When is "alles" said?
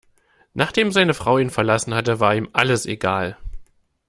2.53-2.87